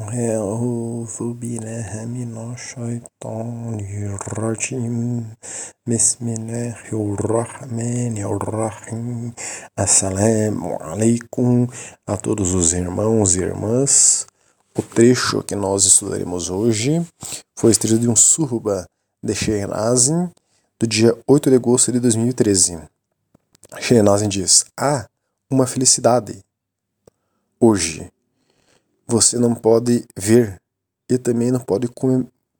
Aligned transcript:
أعوذ 0.00 1.34
بالله 1.40 2.04
من 2.04 2.32
الشيطان 2.52 3.78
الرجيم 4.16 5.26
بسم 5.86 6.24
الله 6.28 6.76
الرحمن 6.92 8.16
الرحيم 8.18 9.32
Assalamu 9.76 10.76
alaikum 10.80 11.68
a 12.06 12.16
todos 12.16 12.54
os 12.54 12.72
irmãos 12.72 13.36
e 13.36 13.40
irmãs. 13.40 14.26
O 14.76 14.82
trecho 14.82 15.42
que 15.42 15.54
nós 15.54 15.84
estudaremos 15.84 16.50
hoje 16.50 17.06
foi 17.56 17.70
extraído 17.70 18.00
de 18.00 18.08
um 18.08 18.16
surba 18.16 18.86
de 19.22 19.34
Shehnazin 19.34 20.30
do 20.78 20.86
dia 20.86 21.16
8 21.26 21.50
de 21.50 21.56
agosto 21.56 21.92
de 21.92 22.00
2013. 22.00 22.80
Shehnazin 23.78 24.28
diz: 24.28 24.64
Há 24.76 25.06
uma 25.50 25.66
felicidade 25.66 26.40
hoje 27.60 28.10
você 29.07 29.37
não 29.37 29.53
pode 29.53 30.05
ver 30.17 30.61
e 31.09 31.17
também 31.17 31.51
não 31.51 31.59
pode 31.59 31.87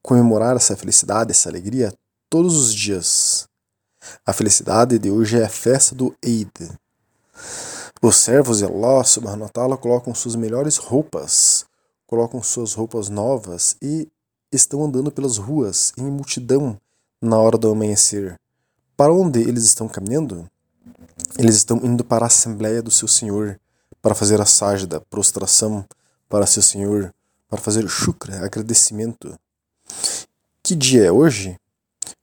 comemorar 0.01 0.55
essa 0.55 0.75
felicidade, 0.75 1.31
essa 1.31 1.49
alegria 1.49 1.93
todos 2.29 2.55
os 2.55 2.73
dias. 2.73 3.47
A 4.25 4.33
felicidade 4.33 4.99
de 4.99 5.09
hoje 5.09 5.39
é 5.39 5.45
a 5.45 5.49
festa 5.49 5.95
do 5.95 6.15
Eid. 6.21 6.51
Os 8.01 8.17
servos 8.17 8.59
de 8.59 8.65
Allah 8.65 9.03
subhanahu 9.03 9.43
wa 9.43 9.49
ta'ala 9.49 9.77
colocam 9.77 10.13
suas 10.13 10.35
melhores 10.35 10.77
roupas, 10.77 11.65
colocam 12.05 12.41
suas 12.43 12.73
roupas 12.73 13.09
novas 13.09 13.75
e 13.81 14.07
estão 14.51 14.83
andando 14.83 15.11
pelas 15.11 15.37
ruas 15.37 15.91
em 15.97 16.03
multidão 16.03 16.79
na 17.19 17.37
hora 17.37 17.57
do 17.57 17.69
amanhecer. 17.69 18.39
Para 18.95 19.11
onde 19.11 19.39
eles 19.41 19.63
estão 19.63 19.87
caminhando? 19.87 20.47
Eles 21.37 21.55
estão 21.55 21.77
indo 21.83 22.03
para 22.03 22.25
a 22.25 22.27
Assembleia 22.27 22.81
do 22.81 22.91
seu 22.91 23.07
Senhor 23.07 23.59
para 24.01 24.13
fazer 24.13 24.39
a 24.39 24.45
sajda, 24.45 25.01
prostração, 25.01 25.83
para 26.29 26.45
seu 26.45 26.61
Senhor, 26.61 27.13
para 27.49 27.59
fazer 27.59 27.87
shukra, 27.87 28.45
agradecimento. 28.45 29.37
Que 30.63 30.75
dia 30.75 31.05
é 31.05 31.11
hoje? 31.11 31.59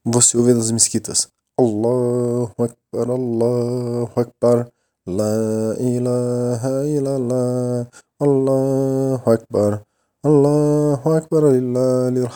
Você 0.04 0.36
ouve 0.36 0.52
nas 0.54 0.70
mesquitas. 0.70 1.28
Allahu 1.58 2.52
Akbar, 2.58 3.10
Allahu 3.10 4.20
Akbar, 4.20 4.68
La 5.06 5.74
ilaha 5.80 6.86
illallah, 6.86 7.88
Allahu 8.20 9.30
Akbar, 9.30 9.84
Allahu 10.24 11.10
Akbar, 11.10 11.42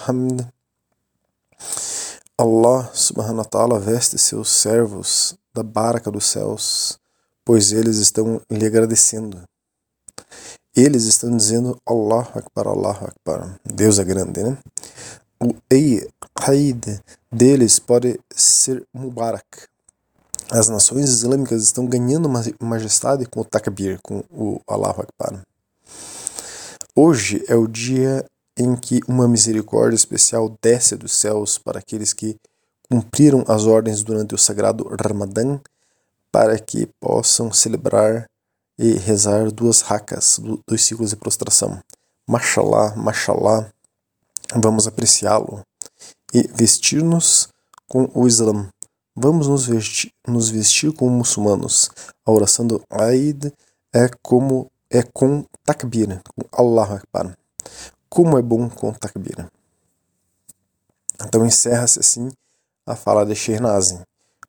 hamd. 0.07 0.53
Allah 2.39 2.91
subhanahu 2.93 3.39
wa 3.39 3.45
ta'ala 3.45 3.79
veste 3.79 4.19
seus 4.19 4.51
servos 4.51 5.39
da 5.55 5.62
barca 5.62 6.11
dos 6.11 6.27
céus, 6.27 6.99
pois 7.45 7.73
eles 7.73 7.99
estão 7.99 8.43
lhe 8.51 8.67
agradecendo. 8.67 9.43
Eles 10.77 11.05
estão 11.05 11.35
dizendo 11.35 11.81
Allah 11.87 12.29
Akbar, 12.35 12.69
Allah 12.69 13.09
Akbar. 13.09 13.59
Deus 13.65 13.99
é 13.99 14.05
grande, 14.05 14.43
né? 14.43 14.59
O 15.41 15.55
Eid 15.71 17.01
deles 17.33 17.79
pode 17.79 18.21
ser 18.31 18.87
Mubarak. 18.93 19.47
As 20.51 20.69
nações 20.69 21.09
islâmicas 21.09 21.63
estão 21.63 21.87
ganhando 21.87 22.31
majestade 22.61 23.25
com 23.25 23.41
o 23.41 23.45
Takbir, 23.45 23.99
com 24.03 24.23
o 24.31 24.61
Allahu 24.69 25.01
Akbar. 25.01 25.43
Hoje 26.95 27.43
é 27.49 27.55
o 27.55 27.67
dia 27.67 28.27
em 28.55 28.77
que 28.77 29.01
uma 29.09 29.27
misericórdia 29.27 29.97
especial 29.97 30.55
desce 30.61 30.95
dos 30.95 31.13
céus 31.13 31.57
para 31.57 31.79
aqueles 31.79 32.13
que 32.13 32.37
cumpriram 32.91 33.43
as 33.49 33.65
ordens 33.65 34.03
durante 34.03 34.35
o 34.35 34.39
sagrado 34.39 34.87
Ramadã, 35.03 35.59
para 36.31 36.59
que 36.59 36.87
possam 37.01 37.51
celebrar 37.51 38.27
e 38.79 38.93
rezar 38.93 39.51
duas 39.51 39.81
rakas, 39.81 40.41
dois 40.67 40.83
ciclos 40.83 41.11
de 41.11 41.17
prostração. 41.17 41.81
Mashallah, 42.29 42.95
mashallah, 42.97 43.73
vamos 44.55 44.87
apreciá-lo 44.87 45.63
e 46.35 46.43
vestir-nos 46.55 47.49
com 47.89 48.11
o 48.15 48.27
Islã. 48.27 48.69
Vamos 49.15 49.49
nos 49.49 49.67
vestir, 49.67 50.12
nos 50.27 50.50
vestir 50.50 50.93
como 50.93 51.11
muçulmanos. 51.11 51.91
A 52.25 52.31
oração 52.31 52.67
do 52.67 52.83
Eid 53.11 53.53
é 53.93 54.09
como 54.23 54.71
é 54.91 55.03
com 55.03 55.45
takbir, 55.65 56.21
com 56.34 56.45
Allah 56.53 56.97
Akbar. 56.97 57.37
Como 58.09 58.37
é 58.37 58.43
bom 58.43 58.69
com 58.69 58.93
takbir. 58.93 59.49
Então 61.23 61.47
encerra-se 61.47 61.99
assim 61.99 62.31
a 62.84 62.95
fala 62.95 63.25
de 63.25 63.34
Shernazin, 63.34 64.00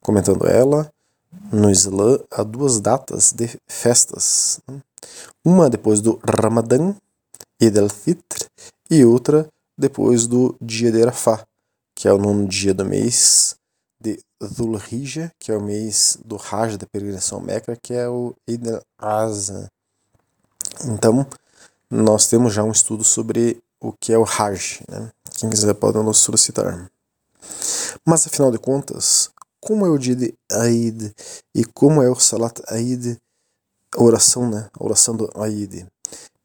comentando 0.02 0.46
ela 0.48 0.92
no 1.52 1.70
Islã 1.70 2.20
há 2.32 2.44
duas 2.44 2.80
datas 2.80 3.32
de 3.32 3.50
festas. 3.68 4.60
Né? 4.68 4.82
Uma 5.44 5.70
depois 5.70 6.02
do 6.02 6.20
Ramadã, 6.24 6.96
Eid 7.60 7.80
al-Fitr, 7.80 8.48
e 8.90 9.04
outra 9.04 9.48
depois 9.78 10.28
do 10.28 10.56
dia 10.62 10.92
de 10.92 11.02
Arafá, 11.02 11.46
que 11.94 12.08
é 12.08 12.14
o 12.14 12.18
nono 12.18 12.48
dia 12.48 12.74
do 12.74 12.86
mês 12.86 13.56
de 14.00 14.20
Dhul 14.40 14.80
que 15.40 15.52
é 15.52 15.58
o 15.58 15.62
mês 15.62 16.18
do 16.24 16.38
Hajj, 16.38 16.78
da 16.78 16.86
peregrinação 16.86 17.40
Meca, 17.40 17.76
que 17.76 17.94
é 17.94 18.08
o 18.08 18.36
Eid 18.48 18.64
al-Azha. 19.00 19.72
Então, 20.86 21.26
nós 21.90 22.28
temos 22.28 22.54
já 22.54 22.64
um 22.64 22.72
estudo 22.72 23.04
sobre 23.04 23.62
o 23.80 23.92
que 23.92 24.14
é 24.14 24.18
o 24.18 24.26
Hajj. 24.26 24.84
Né? 24.88 25.12
Quem 25.38 25.50
quiser 25.50 25.74
pode 25.74 25.98
nos 26.00 26.20
solicitar. 26.20 26.90
Mas, 28.06 28.28
afinal 28.28 28.52
de 28.52 28.60
contas, 28.60 29.32
como 29.68 29.86
é 29.86 29.90
o 29.90 29.98
dia 29.98 30.16
Eid 30.50 31.14
e 31.54 31.66
como 31.66 32.02
é 32.02 32.10
o 32.10 32.16
Salat 32.16 32.62
Eid, 32.72 33.18
a 33.94 34.02
oração, 34.02 34.50
né? 34.50 34.70
A 34.74 34.82
oração 34.82 35.14
do 35.14 35.30
Eid. 35.44 35.86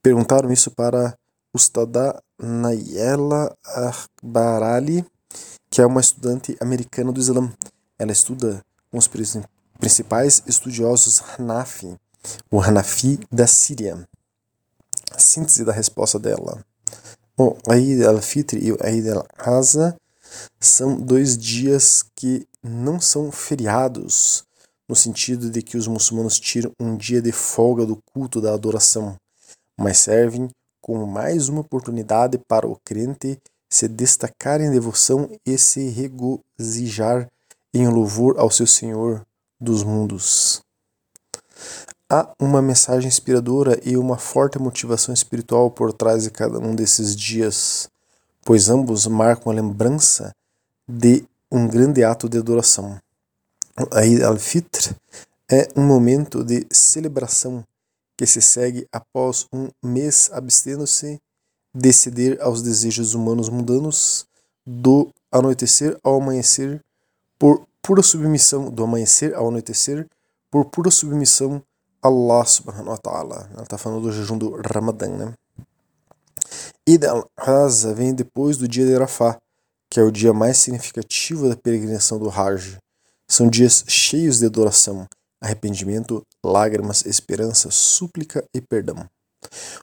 Perguntaram 0.03 0.53
isso 0.53 0.73
para 0.73 1.17
Ustada 1.55 2.21
Nayela 2.37 3.57
Akbarali, 3.65 5.07
que 5.71 5.81
é 5.81 5.87
uma 5.87 6.01
estudante 6.01 6.57
americana 6.61 7.13
do 7.13 7.21
Islã. 7.21 7.53
Ela 7.97 8.11
estuda 8.11 8.61
com 8.91 8.99
os 8.99 9.07
principais 9.07 10.43
estudiosos 10.45 11.23
Hanafi, 11.39 11.97
o 12.51 12.61
Hanafi 12.61 13.21
da 13.31 13.47
Síria. 13.47 14.05
Síntese 15.17 15.65
da 15.65 15.73
resposta 15.73 16.19
dela. 16.19 16.61
O 17.39 17.57
Eid 17.73 18.05
al-Fitr 18.05 18.57
e 18.57 18.73
o 18.73 18.79
Eid 18.85 19.09
al-Azha 19.11 19.97
são 20.59 20.97
dois 20.97 21.39
dias 21.39 22.05
que 22.17 22.49
não 22.63 23.01
são 23.01 23.33
feriados, 23.33 24.45
no 24.89 24.95
sentido 24.95 25.51
de 25.51 25.63
que 25.63 25.77
os 25.77 25.87
muçulmanos 25.87 26.39
tiram 26.39 26.73
um 26.81 26.97
dia 26.97 27.21
de 27.21 27.33
folga 27.33 27.85
do 27.87 27.99
culto 28.13 28.41
da 28.41 28.53
adoração, 28.53 29.17
mas 29.79 29.99
servem 29.99 30.49
como 30.81 31.07
mais 31.07 31.49
uma 31.49 31.61
oportunidade 31.61 32.39
para 32.39 32.67
o 32.67 32.77
crente 32.85 33.39
se 33.71 33.89
destacar 33.89 34.61
em 34.61 34.71
devoção 34.71 35.31
e 35.47 35.57
se 35.57 35.89
regozijar 35.89 37.29
em 37.73 37.89
louvor 37.89 38.39
ao 38.39 38.51
seu 38.51 38.67
Senhor 38.67 39.25
dos 39.61 39.83
mundos. 39.83 40.63
Há 42.11 42.35
uma 42.39 42.61
mensagem 42.61 43.09
inspiradora 43.09 43.81
e 43.83 43.97
uma 43.97 44.19
forte 44.19 44.59
motivação 44.59 45.15
espiritual 45.15 45.71
por 45.71 45.93
trás 45.93 46.25
de 46.25 46.31
cada 46.31 46.59
um 46.59 46.75
desses 46.75 47.17
dias 47.17 47.89
pois 48.45 48.69
ambos 48.69 49.07
marcam 49.07 49.53
a 49.53 49.55
lembrança 49.55 50.35
de 50.89 51.25
um 51.53 51.69
grande 51.69 52.03
ato 52.03 52.31
de 52.31 52.39
adoração. 52.39 52.99
Eid 53.93 54.23
al-Fitr 54.25 54.95
é 55.51 55.69
um 55.77 55.87
momento 55.87 56.43
de 56.43 56.67
celebração 56.73 57.63
que 58.17 58.27
se 58.27 58.41
segue 58.41 58.89
após 58.91 59.47
um 59.53 59.69
mês 59.83 60.31
abstendo-se 60.33 61.21
de 61.75 61.93
ceder 61.93 62.41
aos 62.41 62.63
desejos 62.63 63.13
humanos 63.13 63.51
mundanos 63.51 64.27
do 64.67 65.11
anoitecer 65.31 65.99
ao 66.03 66.17
amanhecer 66.23 66.81
por 67.39 67.67
pura 67.83 68.03
submissão 68.03 68.71
do 68.71 68.85
amanhecer 68.85 69.35
ao 69.35 69.49
anoitecer 69.49 70.07
por 70.51 70.65
pura 70.67 70.91
submissão 70.91 71.63
a 72.01 72.09
Allah 72.09 72.47
subhanahu 72.47 72.91
wa 72.91 72.99
ta'ala. 72.99 73.51
Ela 73.53 73.63
está 73.63 73.77
falando 73.77 74.03
do 74.03 74.13
jejum 74.13 74.39
do 74.39 74.59
Ramadã, 74.73 75.09
né? 75.09 75.35
Eid 76.87 77.05
al-Azha 77.07 77.93
vem 77.93 78.15
depois 78.15 78.57
do 78.57 78.67
dia 78.67 78.87
de 78.87 78.95
Arafá, 78.95 79.39
que 79.93 80.01
é 80.01 80.03
o 80.03 80.11
dia 80.11 80.33
mais 80.33 80.57
significativo 80.57 81.51
da 81.51 81.55
peregrinação 81.55 82.19
do 82.19 82.31
Hajj. 82.31 82.79
São 83.29 83.47
dias 83.47 83.85
cheios 83.87 84.39
de 84.39 84.47
adoração, 84.47 85.07
arrependimento, 85.39 86.23
lágrimas, 86.43 87.05
esperança, 87.05 87.71
súplica 87.71 88.43
e 88.55 88.61
perdão. 88.63 89.07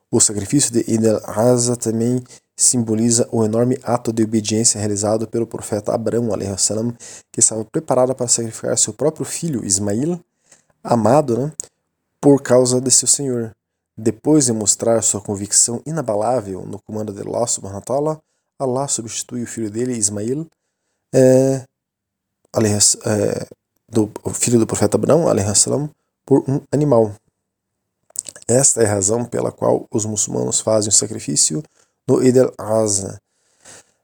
O 0.09 0.19
sacrifício 0.19 0.73
de 0.73 0.79
Eid 0.91 1.07
al-Azha 1.07 1.75
também 1.75 2.23
simboliza 2.57 3.29
o 3.31 3.45
enorme 3.45 3.77
ato 3.83 4.11
de 4.11 4.23
obediência 4.23 4.79
realizado 4.79 5.27
pelo 5.27 5.45
profeta 5.45 5.93
Abraão, 5.93 6.27
que 7.31 7.39
estava 7.39 7.63
preparado 7.63 8.15
para 8.15 8.27
sacrificar 8.27 8.75
seu 8.79 8.93
próprio 8.93 9.23
filho 9.23 9.63
Ismail, 9.63 10.19
amado, 10.83 11.37
né, 11.37 11.53
por 12.19 12.41
causa 12.41 12.81
de 12.81 12.89
seu 12.89 13.07
Senhor. 13.07 13.55
Depois 13.95 14.47
de 14.47 14.53
mostrar 14.53 15.03
sua 15.03 15.21
convicção 15.21 15.83
inabalável 15.85 16.65
no 16.65 16.79
comando 16.81 17.13
de 17.13 17.21
Allah 17.21 17.45
subhanahu 17.45 18.19
Allah 18.59 18.87
substitui 18.87 19.43
o 19.43 19.47
filho 19.47 19.71
dele, 19.71 19.93
Ismail, 19.93 20.45
é, 21.15 21.63
é, 23.05 23.47
do 23.87 24.11
o 24.23 24.29
filho 24.31 24.59
do 24.59 24.67
profeta 24.67 24.97
Abraão, 24.97 25.25
salam, 25.55 25.89
por 26.25 26.43
um 26.47 26.61
animal. 26.71 27.15
Esta 28.47 28.81
é 28.81 28.85
a 28.85 28.93
razão 28.93 29.25
pela 29.25 29.51
qual 29.51 29.87
os 29.91 30.05
muçulmanos 30.05 30.59
fazem 30.59 30.89
o 30.89 30.91
sacrifício 30.91 31.63
no 32.07 32.21
Eid 32.21 32.39
al-Azha 32.39 33.19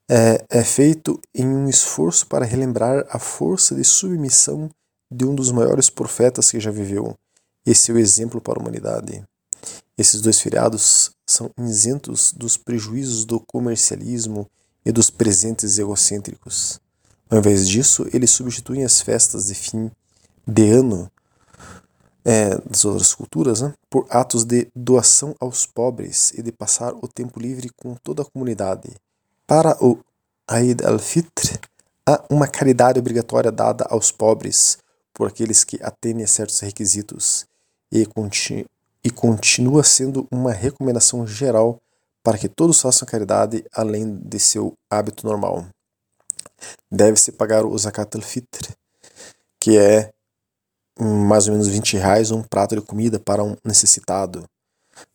é, 0.10 0.46
é 0.50 0.64
feito 0.64 1.20
em 1.34 1.48
um 1.48 1.68
esforço 1.68 2.28
para 2.28 2.46
relembrar 2.46 3.06
a 3.10 3.18
força 3.18 3.74
de 3.76 3.84
submissão 3.84 4.70
de 5.12 5.26
um 5.26 5.34
dos 5.34 5.52
maiores 5.52 5.90
profetas 5.90 6.52
que 6.52 6.60
já 6.60 6.72
viveu 6.72 7.16
e 7.66 7.74
seu 7.74 7.98
exemplo 7.98 8.40
para 8.40 8.60
a 8.60 8.62
humanidade. 8.62 9.24
Esses 9.98 10.22
dois 10.22 10.40
feriados 10.40 11.12
são 11.26 11.50
isentos 11.58 12.34
dos 12.34 12.58
prejuízos 12.58 13.26
do 13.26 13.40
comercialismo 13.40 14.50
e 14.86 14.92
dos 14.92 15.10
presentes 15.10 15.80
egocêntricos. 15.80 16.80
Ao 17.30 17.40
invés 17.40 17.68
disso, 17.68 18.06
eles 18.14 18.30
substituem 18.32 18.84
as 18.84 19.02
festas 19.02 19.48
de 19.48 19.56
fim 19.56 19.90
de 20.46 20.70
ano 20.70 21.10
é, 22.24 22.58
das 22.68 22.84
outras 22.84 23.14
culturas 23.14 23.62
né, 23.62 23.74
por 23.90 24.06
atos 24.10 24.44
de 24.44 24.68
doação 24.76 25.36
aos 25.40 25.66
pobres 25.66 26.32
e 26.34 26.42
de 26.42 26.52
passar 26.52 26.94
o 26.94 27.08
tempo 27.08 27.40
livre 27.40 27.70
com 27.70 27.96
toda 27.96 28.24
a 28.24 28.26
comunidade. 28.26 28.90
Para 29.48 29.78
o 29.84 30.00
Eid 30.52 30.84
al-Fitr, 30.84 31.60
há 32.06 32.24
uma 32.30 32.48
caridade 32.48 33.00
obrigatória 33.00 33.52
dada 33.52 33.86
aos 33.90 34.12
pobres 34.12 34.78
por 35.14 35.28
aqueles 35.28 35.64
que 35.64 35.80
atendem 35.82 36.26
a 36.26 36.28
certos 36.28 36.60
requisitos 36.60 37.46
e, 37.92 38.06
e 39.06 39.12
continua 39.12 39.84
sendo 39.84 40.28
uma 40.32 40.52
recomendação 40.52 41.28
geral 41.28 41.80
para 42.24 42.40
que 42.40 42.50
todos 42.50 42.82
façam 42.82 43.08
caridade 43.08 43.64
além 43.72 44.18
de 44.18 44.40
seu 44.40 44.74
hábito 44.90 45.28
normal. 45.28 45.64
Deve-se 46.92 47.32
pagar 47.32 47.68
o 47.68 47.78
zakat 47.78 48.18
al-fitr, 48.18 48.74
que 49.60 49.78
é 49.78 50.12
mais 51.00 51.48
ou 51.48 51.54
menos 51.54 51.68
20 51.68 51.98
reais 51.98 52.32
um 52.32 52.42
prato 52.42 52.76
de 52.76 52.82
comida 52.82 53.20
para 53.20 53.44
um 53.44 53.56
necessitado, 53.64 54.44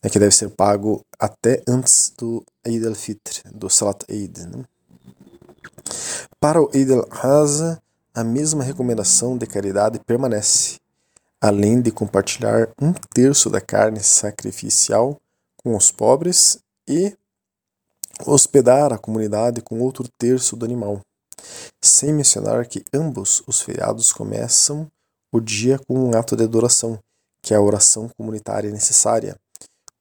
né, 0.01 0.09
que 0.09 0.21
deve 0.21 0.35
ser 0.37 0.51
pago 0.51 1.05
até 1.19 1.61
antes 1.67 2.13
do 2.17 2.45
Eid 2.65 2.87
al-Fitr, 2.87 3.43
do 3.53 3.69
Salat 3.69 4.05
Eid. 4.09 4.47
Né? 4.47 4.65
Para 6.39 6.63
o 6.63 6.71
Eid 6.73 6.93
al-Haza, 6.93 7.83
a 8.15 8.23
mesma 8.23 8.63
recomendação 8.63 9.37
de 9.37 9.47
caridade 9.47 9.99
permanece, 9.99 10.80
além 11.41 11.81
de 11.81 11.91
compartilhar 11.91 12.69
um 12.81 12.93
terço 12.93 13.49
da 13.49 13.61
carne 13.61 14.01
sacrificial 14.01 15.19
com 15.57 15.75
os 15.75 15.91
pobres 15.91 16.59
e 16.87 17.17
hospedar 18.27 18.93
a 18.93 18.99
comunidade 18.99 19.63
com 19.63 19.81
outro 19.81 20.07
terço 20.19 20.55
do 20.55 20.65
animal, 20.65 21.01
sem 21.81 22.13
mencionar 22.13 22.67
que 22.67 22.85
ambos 22.93 23.43
os 23.47 23.63
feriados 23.63 24.13
começam 24.13 24.87
o 25.33 25.41
dia 25.41 25.79
com 25.79 25.99
um 25.99 26.17
ato 26.17 26.37
de 26.37 26.45
adoração, 26.45 26.99
que 27.43 27.55
é 27.55 27.57
a 27.57 27.63
oração 27.63 28.11
comunitária 28.17 28.71
necessária, 28.71 29.37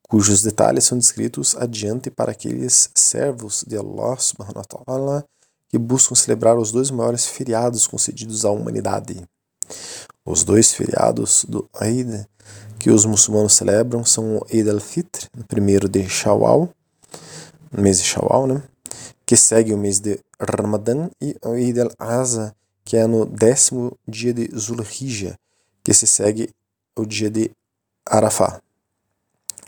cujos 0.09 0.41
detalhes 0.41 0.83
são 0.83 0.97
descritos 0.97 1.55
adiante 1.55 2.09
para 2.09 2.31
aqueles 2.31 2.89
servos 2.95 3.63
de 3.65 3.77
Allah 3.77 4.17
subhanahu 4.17 4.57
wa 4.57 4.65
ta'ala 4.65 5.25
que 5.69 5.77
buscam 5.77 6.15
celebrar 6.15 6.57
os 6.57 6.71
dois 6.71 6.89
maiores 6.89 7.27
feriados 7.27 7.85
concedidos 7.85 8.43
à 8.43 8.51
humanidade. 8.51 9.23
Os 10.25 10.43
dois 10.43 10.73
feriados 10.73 11.45
do 11.47 11.69
Eid 11.81 12.27
que 12.79 12.89
os 12.89 13.03
muçulmanos 13.03 13.53
celebram 13.53 14.05
são 14.05 14.37
o 14.37 14.45
Eid 14.49 14.69
al-Fitr, 14.69 15.27
no 15.35 15.43
primeiro 15.43 15.89
de 15.89 16.07
Shawwal, 16.07 16.69
no 17.71 17.83
mês 17.83 17.99
de 17.99 18.05
Shawwal, 18.05 18.47
né? 18.47 18.63
que 19.25 19.35
segue 19.35 19.73
o 19.73 19.77
mês 19.77 19.99
de 19.99 20.19
Ramadã, 20.39 21.09
e 21.21 21.35
o 21.43 21.53
Eid 21.55 21.79
al-Azha, 21.81 22.55
que 22.85 22.95
é 22.95 23.05
no 23.05 23.25
décimo 23.25 23.97
dia 24.07 24.33
de 24.33 24.49
Zulhijjah, 24.57 25.37
que 25.83 25.93
se 25.93 26.07
segue 26.07 26.49
o 26.95 27.05
dia 27.05 27.29
de 27.29 27.51
Arafá. 28.05 28.61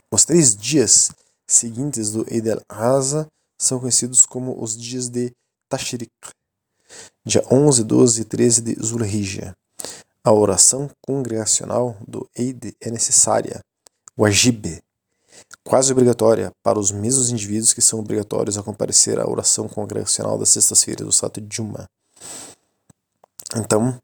Os 0.09 0.25
três 0.25 0.55
dias 0.55 1.11
seguintes 1.45 2.11
do 2.11 2.25
Eid 2.27 2.49
al-Azha 2.49 3.27
são 3.57 3.79
conhecidos 3.79 4.25
como 4.25 4.59
os 4.59 4.75
dias 4.75 5.09
de 5.09 5.31
Tashriq, 5.69 6.11
dia 7.25 7.43
11, 7.51 7.83
12 7.83 8.21
e 8.21 8.25
13 8.25 8.61
de 8.61 8.73
Zulhijjah. 8.83 9.55
A 10.23 10.31
oração 10.31 10.89
congregacional 11.01 11.97
do 12.07 12.29
Eid 12.35 12.75
é 12.79 12.91
necessária, 12.91 13.63
o 14.15 14.23
Ajib, 14.23 14.81
quase 15.63 15.91
obrigatória 15.91 16.51
para 16.61 16.77
os 16.77 16.91
mesmos 16.91 17.31
indivíduos 17.31 17.73
que 17.73 17.81
são 17.81 17.99
obrigatórios 17.99 18.57
a 18.57 18.63
comparecer 18.63 19.19
à 19.19 19.27
oração 19.27 19.67
congregacional 19.67 20.37
das 20.37 20.49
sextas-feiras 20.49 21.05
do 21.05 21.11
Sato 21.11 21.43
Juma. 21.49 21.89
Então, 23.55 23.99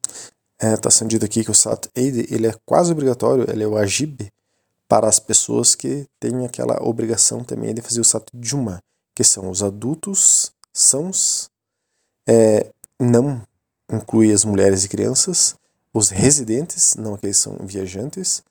está 0.59 0.67
é, 0.67 0.77
tá 0.77 0.89
sendo 0.89 1.09
dito 1.09 1.23
aqui 1.23 1.43
que 1.43 1.51
o 1.51 1.55
Sat 1.55 1.87
Eid 1.95 2.33
ele 2.33 2.47
é 2.47 2.55
quase 2.65 2.91
obrigatório, 2.91 3.45
ele 3.49 3.63
é 3.63 3.67
o 3.67 3.77
Ajib 3.77 4.31
para 4.87 5.07
as 5.07 5.19
pessoas 5.19 5.75
que 5.75 6.07
têm 6.19 6.45
aquela 6.45 6.81
obrigação 6.81 7.43
também 7.43 7.73
de 7.73 7.81
fazer 7.81 8.01
o 8.01 8.05
Sat 8.05 8.25
Juma, 8.41 8.81
que 9.13 9.23
são 9.23 9.49
os 9.49 9.61
adultos, 9.61 10.51
sãos, 10.73 11.49
é, 12.27 12.71
não 12.99 13.41
inclui 13.91 14.33
as 14.33 14.43
mulheres 14.43 14.83
e 14.83 14.89
crianças, 14.89 15.55
os 15.97 16.09
residentes, 16.09 16.95
não 16.95 17.15
aqueles 17.15 17.37
que 17.37 17.41
são 17.41 17.57
viajantes, 17.65 18.43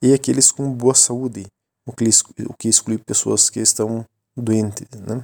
e 0.00 0.14
aqueles 0.14 0.50
com 0.50 0.72
boa 0.72 0.94
saúde, 0.94 1.46
o 1.86 1.92
que, 1.92 2.04
o 2.48 2.54
que 2.54 2.68
exclui 2.68 2.96
pessoas 2.96 3.50
que 3.50 3.60
estão 3.60 4.06
doentes, 4.34 4.88
né? 5.06 5.22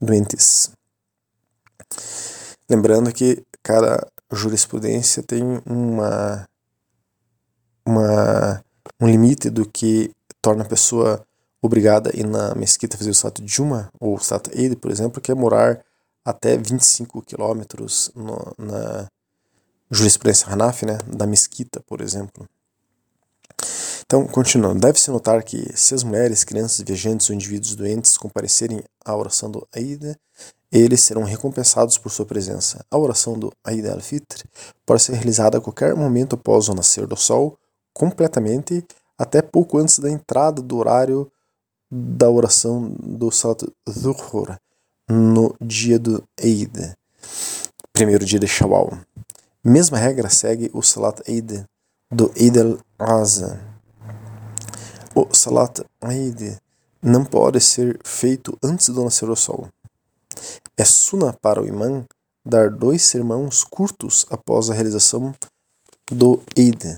doentes. 0.00 0.70
Lembrando 2.68 3.12
que 3.12 3.44
cada 3.62 4.06
jurisprudência 4.32 5.22
tem 5.22 5.42
uma, 5.66 6.48
uma, 7.86 8.64
um 8.98 9.06
limite 9.06 9.50
do 9.50 9.68
que 9.68 10.10
torna 10.40 10.64
a 10.64 10.68
pessoa 10.68 11.22
obrigada 11.60 12.10
a 12.10 12.18
ir 12.18 12.26
na 12.26 12.54
mesquita 12.54 12.96
fazer 12.96 13.10
o 13.10 13.14
Sato 13.14 13.46
Juma, 13.46 13.90
ou 14.00 14.18
Sato 14.18 14.50
Eid, 14.54 14.76
por 14.76 14.90
exemplo, 14.90 15.20
que 15.20 15.30
é 15.30 15.34
morar 15.34 15.84
até 16.24 16.56
25 16.56 17.20
quilômetros 17.20 18.10
na 18.56 19.06
jurisprudência 19.90 20.48
Hanaf, 20.48 20.84
né, 20.84 20.98
da 21.06 21.26
mesquita, 21.26 21.80
por 21.86 22.00
exemplo. 22.00 22.48
Então, 24.04 24.26
continuando, 24.26 24.80
deve-se 24.80 25.10
notar 25.10 25.42
que 25.42 25.70
se 25.76 25.94
as 25.94 26.02
mulheres, 26.02 26.42
crianças, 26.42 26.80
viajantes 26.80 27.28
ou 27.28 27.34
indivíduos 27.34 27.74
doentes 27.74 28.16
comparecerem 28.16 28.82
à 29.04 29.14
oração 29.14 29.50
do 29.50 29.66
Aida, 29.74 30.18
eles 30.72 31.00
serão 31.00 31.24
recompensados 31.24 31.98
por 31.98 32.10
sua 32.10 32.24
presença. 32.24 32.84
A 32.90 32.96
oração 32.96 33.38
do 33.38 33.52
Aida 33.64 33.92
al-Fitr 33.92 34.44
pode 34.86 35.02
ser 35.02 35.12
realizada 35.12 35.58
a 35.58 35.60
qualquer 35.60 35.94
momento 35.94 36.34
após 36.34 36.68
o 36.68 36.74
nascer 36.74 37.06
do 37.06 37.16
sol, 37.16 37.58
completamente, 37.92 38.84
até 39.18 39.42
pouco 39.42 39.78
antes 39.78 39.98
da 39.98 40.10
entrada 40.10 40.62
do 40.62 40.76
horário 40.76 41.30
da 41.90 42.30
oração 42.30 42.94
do 42.98 43.30
Salat 43.30 43.64
Dhuhr, 43.86 44.56
no 45.08 45.54
dia 45.60 45.98
do 45.98 46.22
Eid, 46.38 46.94
primeiro 47.92 48.24
dia 48.24 48.38
de 48.38 48.46
Shawwal. 48.46 48.98
Mesma 49.64 49.98
regra 49.98 50.30
segue 50.30 50.70
o 50.72 50.82
Salat 50.82 51.20
Eid 51.26 51.64
do 52.10 52.32
Eid 52.36 52.58
al-Azha. 52.60 53.60
O 55.16 55.34
Salat 55.34 55.80
Eid 56.00 56.56
não 57.02 57.24
pode 57.24 57.60
ser 57.60 57.98
feito 58.04 58.56
antes 58.62 58.88
do 58.88 59.02
nascer 59.02 59.26
do 59.26 59.34
sol. 59.34 59.68
É 60.76 60.84
suna 60.84 61.32
para 61.32 61.60
o 61.60 61.66
imã 61.66 62.04
dar 62.46 62.70
dois 62.70 63.02
sermãos 63.02 63.64
curtos 63.64 64.24
após 64.30 64.70
a 64.70 64.74
realização 64.74 65.34
do 66.06 66.40
Eid. 66.56 66.96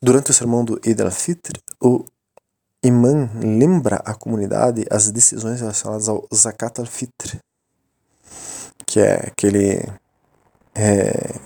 Durante 0.00 0.30
o 0.30 0.34
sermão 0.34 0.64
do 0.64 0.80
Eid 0.82 1.02
al-Fitr, 1.02 1.60
o 1.78 2.06
imã 2.82 3.28
lembra 3.34 3.96
a 3.96 4.14
comunidade 4.14 4.86
as 4.90 5.10
decisões 5.10 5.60
relacionadas 5.60 6.08
ao 6.08 6.26
Zakat 6.34 6.80
al-Fitr, 6.80 7.36
que 8.86 8.98
é 8.98 9.26
aquele 9.26 9.86
é, 10.74 11.38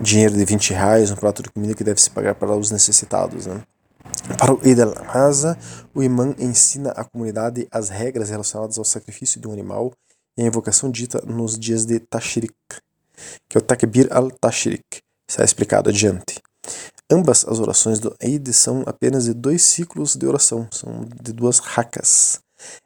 dinheiro 0.00 0.34
de 0.34 0.44
20 0.44 0.72
reais, 0.72 1.10
um 1.10 1.16
prato 1.16 1.42
de 1.42 1.50
comida 1.50 1.74
que 1.74 1.84
deve 1.84 2.00
se 2.00 2.10
pagar 2.10 2.34
para 2.34 2.54
os 2.54 2.70
necessitados. 2.70 3.46
Né? 3.46 3.62
Para 4.38 4.54
o 4.54 4.60
Eid 4.62 4.80
al-Haza, 4.80 5.58
o 5.94 6.02
imã 6.02 6.34
ensina 6.38 6.90
à 6.90 7.04
comunidade 7.04 7.66
as 7.70 7.88
regras 7.88 8.30
relacionadas 8.30 8.78
ao 8.78 8.84
sacrifício 8.84 9.40
de 9.40 9.48
um 9.48 9.52
animal 9.52 9.92
e 10.36 10.42
a 10.42 10.46
invocação 10.46 10.90
dita 10.90 11.20
nos 11.26 11.58
dias 11.58 11.84
de 11.84 11.98
Tashrik, 11.98 12.54
que 13.48 13.56
é 13.56 13.58
o 13.58 13.62
Takbir 13.62 14.08
al-Tashrik, 14.10 15.00
será 15.28 15.44
explicado 15.44 15.90
adiante. 15.90 16.40
Ambas 17.10 17.44
as 17.48 17.58
orações 17.58 17.98
do 17.98 18.14
Eid 18.20 18.52
são 18.52 18.82
apenas 18.86 19.24
de 19.24 19.34
dois 19.34 19.62
ciclos 19.62 20.14
de 20.14 20.26
oração, 20.26 20.68
são 20.70 21.08
de 21.22 21.32
duas 21.32 21.58
rakas. 21.58 22.40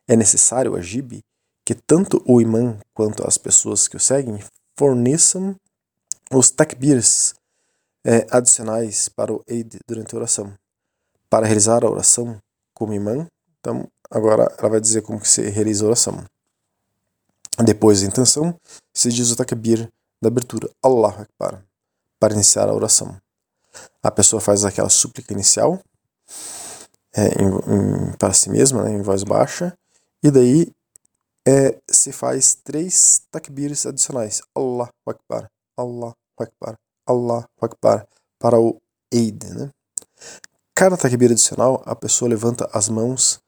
É 0.09 0.15
necessário, 0.15 0.77
Ajib, 0.77 1.21
que 1.67 1.75
tanto 1.75 2.23
o 2.25 2.41
imã 2.41 2.79
quanto 2.95 3.27
as 3.27 3.37
pessoas 3.37 3.89
que 3.89 3.97
o 3.97 4.01
seguem 4.01 4.39
forneçam 4.79 5.57
os 6.39 6.51
takbirs 6.51 7.35
é, 8.05 8.27
adicionais 8.31 9.09
para 9.09 9.33
o 9.33 9.43
Eid 9.47 9.79
durante 9.87 10.15
a 10.15 10.19
oração. 10.19 10.53
Para 11.31 11.47
realizar 11.47 11.85
a 11.85 11.91
oração 11.91 12.39
como 12.75 12.93
imã, 12.93 13.27
então 13.61 13.89
agora 14.11 14.55
ela 14.59 14.69
vai 14.69 14.81
dizer 14.81 15.03
como 15.03 15.21
que 15.21 15.29
se 15.29 15.49
realiza 15.49 15.85
a 15.85 15.89
oração. 15.89 16.25
Depois 17.65 18.01
da 18.01 18.07
intenção, 18.07 18.59
se 18.93 19.11
diz 19.11 19.31
o 19.31 19.37
takbir 19.37 19.89
da 20.21 20.29
abertura, 20.29 20.71
Allah 20.83 21.23
Akbar, 21.23 21.65
para 22.19 22.35
iniciar 22.35 22.69
a 22.69 22.75
oração. 22.75 23.21
A 24.03 24.11
pessoa 24.11 24.41
faz 24.41 24.65
aquela 24.65 24.89
súplica 24.89 25.33
inicial 25.33 25.81
é, 27.15 27.29
em, 27.43 27.49
em, 27.49 28.13
para 28.17 28.33
si 28.33 28.51
mesma, 28.51 28.83
né, 28.83 28.93
em 28.93 29.03
voz 29.03 29.23
baixa, 29.23 29.77
e 30.23 30.31
daí 30.31 30.73
é, 31.47 31.79
se 31.91 32.13
faz 32.13 32.55
três 32.55 33.23
takbirs 33.31 33.87
adicionais. 33.87 34.41
Allah 34.55 34.89
Akbar, 35.07 35.51
Allah 35.77 36.15
Akbar, 36.39 36.79
Allah 37.07 37.49
Akbar, 37.61 38.07
para 38.39 38.59
o 38.59 38.81
Eid. 39.11 39.47
Né? 39.47 39.71
Cada 40.75 40.97
takbir 40.97 41.31
adicional, 41.31 41.83
a 41.87 41.95
pessoa 41.95 42.29
levanta 42.29 42.69
as 42.73 42.89
mãos 42.89 43.41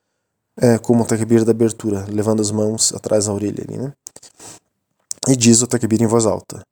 é, 0.56 0.78
como 0.78 1.02
o 1.02 1.06
takbir 1.06 1.44
da 1.44 1.50
abertura, 1.50 2.06
levando 2.08 2.40
as 2.40 2.50
mãos 2.50 2.92
atrás 2.92 3.26
da 3.26 3.32
orelha 3.32 3.64
ali, 3.66 3.76
né? 3.76 3.92
E 5.28 5.34
diz 5.34 5.62
o 5.62 5.66
takbir 5.66 6.02
em 6.02 6.06
voz 6.06 6.26
alta. 6.26 6.62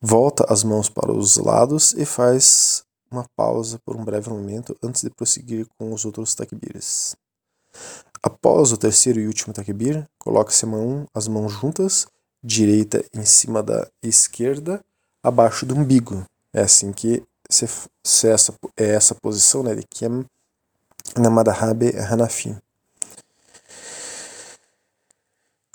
Volta 0.00 0.46
as 0.48 0.64
mãos 0.64 0.88
para 0.88 1.12
os 1.12 1.36
lados 1.36 1.92
e 1.92 2.04
faz 2.04 2.82
uma 3.10 3.24
pausa 3.36 3.78
por 3.84 3.96
um 3.96 4.04
breve 4.04 4.30
momento 4.30 4.76
antes 4.82 5.02
de 5.02 5.10
prosseguir 5.10 5.66
com 5.78 5.92
os 5.92 6.04
outros 6.04 6.34
takbirs. 6.34 7.16
Após 8.22 8.72
o 8.72 8.76
terceiro 8.76 9.20
e 9.20 9.26
último 9.26 9.52
takbir, 9.52 10.08
coloque-se 10.18 10.66
mão, 10.66 11.06
as 11.14 11.28
mãos 11.28 11.52
juntas, 11.52 12.06
direita 12.42 13.04
em 13.14 13.24
cima 13.24 13.62
da 13.62 13.88
esquerda, 14.02 14.82
abaixo 15.28 15.64
do 15.64 15.74
umbigo. 15.74 16.24
É 16.52 16.60
assim 16.60 16.92
que 16.92 17.22
se, 17.48 17.68
se 18.02 18.28
essa, 18.28 18.54
é 18.76 18.94
essa 18.94 19.14
posição 19.14 19.62
né, 19.62 19.74
de 19.74 19.82
Kem 19.88 20.24
na 21.16 21.30
Madhabe 21.30 21.96
Hanafi. 21.96 22.56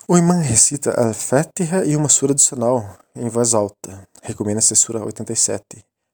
O 0.07 0.17
imã 0.17 0.39
recita 0.39 0.91
Al-Fatiha 0.91 1.85
e 1.85 1.95
uma 1.95 2.09
sura 2.09 2.33
adicional 2.33 2.97
em 3.15 3.29
voz 3.29 3.53
alta. 3.53 4.07
Recomenda-se 4.21 4.73
a 4.73 4.75
sura 4.75 5.03
87. 5.03 5.63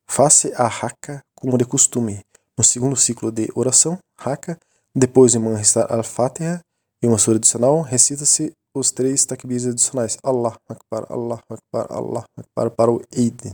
Faça 0.08 0.52
a 0.56 0.68
Haka 0.68 1.22
como 1.36 1.58
de 1.58 1.66
costume. 1.66 2.22
No 2.58 2.64
segundo 2.64 2.96
ciclo 2.96 3.32
de 3.32 3.50
oração, 3.56 3.98
Haka, 4.18 4.58
depois 4.96 5.34
o 5.34 5.38
imã 5.38 5.56
recita 5.56 5.86
Al-Fatiha 5.86 6.62
e 7.02 7.08
uma 7.08 7.18
sura 7.18 7.38
adicional, 7.38 7.82
recita-se 7.82 8.54
os 8.74 8.92
três 8.92 9.26
takbirs 9.26 9.66
adicionais. 9.66 10.18
Allah 10.24 10.56
Akbar, 10.68 11.06
Allah 11.10 11.40
Akbar, 11.50 11.88
Allah 11.90 12.24
Akbar 12.38 12.72
para 12.72 12.92
o 12.92 13.02
Eid. 13.12 13.54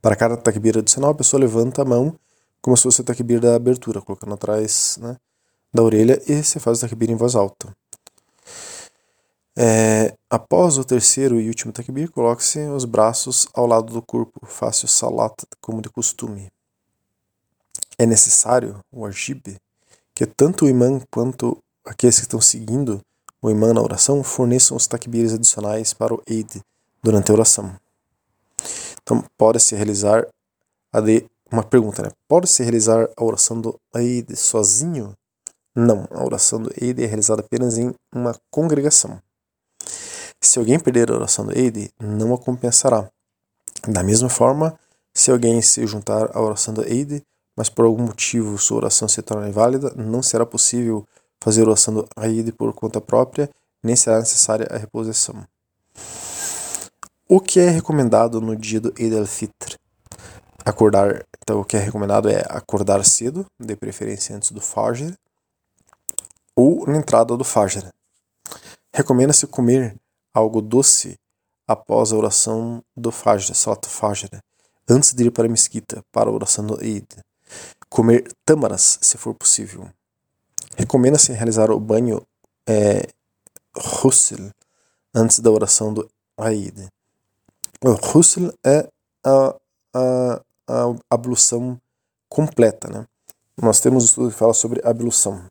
Para 0.00 0.16
cada 0.16 0.36
takbir 0.36 0.78
adicional, 0.78 1.10
a 1.10 1.14
pessoa 1.14 1.40
levanta 1.40 1.82
a 1.82 1.84
mão 1.84 2.14
como 2.60 2.76
se 2.76 2.84
fosse 2.84 3.00
o 3.00 3.04
takbir 3.04 3.40
da 3.40 3.54
abertura, 3.54 4.00
colocando 4.00 4.34
atrás 4.34 4.98
né, 5.00 5.16
da 5.72 5.82
orelha 5.82 6.20
e 6.26 6.42
se 6.42 6.58
faz 6.58 6.78
o 6.78 6.80
takbir 6.80 7.10
em 7.10 7.14
voz 7.14 7.34
alta. 7.34 7.72
É, 9.58 10.14
após 10.28 10.76
o 10.76 10.84
terceiro 10.84 11.40
e 11.40 11.48
último 11.48 11.72
takbir, 11.72 12.10
coloque-se 12.10 12.58
os 12.68 12.84
braços 12.84 13.48
ao 13.54 13.66
lado 13.66 13.92
do 13.92 14.02
corpo, 14.02 14.44
faça 14.44 14.84
o 14.84 14.88
salat 14.88 15.32
como 15.60 15.80
de 15.80 15.88
costume. 15.88 16.48
É 17.98 18.04
necessário, 18.04 18.80
o 18.92 19.06
ajib, 19.06 19.56
que 20.14 20.26
tanto 20.26 20.66
o 20.66 20.68
imã 20.68 21.00
quanto 21.10 21.56
aqueles 21.84 22.16
que 22.16 22.24
estão 22.24 22.40
seguindo 22.40 23.00
o 23.42 23.50
imã 23.50 23.72
na 23.72 23.80
oração 23.80 24.22
forneçam 24.22 24.76
os 24.76 24.86
takbirs 24.86 25.32
adicionais 25.32 25.92
para 25.92 26.14
o 26.14 26.22
Eid 26.26 26.60
durante 27.02 27.30
a 27.30 27.34
oração. 27.34 27.74
Então, 29.02 29.24
pode-se 29.38 29.74
realizar 29.74 30.26
a 30.92 31.00
de 31.00 31.26
uma 31.50 31.62
pergunta, 31.62 32.02
né? 32.02 32.10
Pode-se 32.28 32.62
realizar 32.62 33.08
a 33.16 33.24
oração 33.24 33.60
do 33.60 33.78
Eid 33.94 34.34
sozinho? 34.36 35.14
Não, 35.74 36.08
a 36.10 36.24
oração 36.24 36.60
do 36.62 36.72
Eid 36.80 37.02
é 37.02 37.06
realizada 37.06 37.42
apenas 37.42 37.78
em 37.78 37.94
uma 38.12 38.34
congregação. 38.50 39.20
Se 40.40 40.58
alguém 40.58 40.78
perder 40.78 41.10
a 41.10 41.14
oração 41.14 41.46
do 41.46 41.56
Eid, 41.56 41.90
não 42.00 42.34
a 42.34 42.38
compensará. 42.38 43.08
Da 43.86 44.02
mesma 44.02 44.28
forma, 44.28 44.78
se 45.14 45.30
alguém 45.30 45.60
se 45.62 45.86
juntar 45.86 46.30
à 46.36 46.40
oração 46.40 46.74
do 46.74 46.82
Eid, 46.82 47.22
mas 47.56 47.68
por 47.68 47.84
algum 47.84 48.04
motivo 48.04 48.58
sua 48.58 48.78
oração 48.78 49.08
se 49.08 49.22
torna 49.22 49.48
inválida, 49.48 49.92
não 49.96 50.22
será 50.22 50.44
possível 50.44 51.06
fazer 51.42 51.62
oração 51.62 51.94
do 51.94 52.08
por 52.56 52.72
conta 52.72 53.00
própria, 53.00 53.50
nem 53.82 53.94
será 53.94 54.18
necessária 54.18 54.66
a 54.70 54.76
reposição. 54.76 55.46
O 57.28 57.40
que 57.40 57.58
é 57.58 57.68
recomendado 57.68 58.40
no 58.40 58.56
dia 58.56 58.80
do 58.80 58.92
Eid 58.96 59.16
al-Fitr? 59.16 59.76
Acordar, 60.64 61.24
então 61.42 61.60
o 61.60 61.64
que 61.64 61.76
é 61.76 61.80
recomendado 61.80 62.28
é 62.28 62.44
acordar 62.48 63.04
cedo, 63.04 63.46
de 63.58 63.76
preferência 63.76 64.36
antes 64.36 64.50
do 64.50 64.60
Fajr, 64.60 65.12
ou 66.54 66.86
na 66.86 66.96
entrada 66.96 67.36
do 67.36 67.44
Fajr. 67.44 67.92
Recomenda-se 68.92 69.46
comer 69.46 69.96
algo 70.32 70.60
doce 70.60 71.18
após 71.66 72.12
a 72.12 72.16
oração 72.16 72.82
do 72.96 73.10
Fajr, 73.10 73.54
Salat 73.54 73.86
Fajr, 73.86 74.30
antes 74.88 75.12
de 75.12 75.24
ir 75.24 75.30
para 75.30 75.46
a 75.46 75.50
mesquita, 75.50 76.02
para 76.12 76.30
a 76.30 76.32
oração 76.32 76.66
do 76.66 76.82
Eid. 76.82 77.08
Comer 77.88 78.26
tâmaras, 78.44 78.98
se 79.02 79.16
for 79.18 79.34
possível. 79.34 79.88
Recomenda-se 80.76 81.32
realizar 81.32 81.70
o 81.70 81.80
banho 81.80 82.22
é, 82.68 83.08
Husl 84.04 84.50
antes 85.14 85.40
da 85.40 85.50
oração 85.50 85.92
do 85.92 86.08
Eid. 86.38 86.86
O 87.82 88.20
é 88.64 88.88
a, 89.24 89.56
a, 89.94 90.42
a 90.68 90.94
ablução 91.10 91.80
completa. 92.28 92.88
Né? 92.90 93.06
Nós 93.60 93.80
temos 93.80 94.02
um 94.02 94.06
estudo 94.06 94.30
que 94.30 94.38
fala 94.38 94.52
sobre 94.52 94.80
ablução. 94.84 95.44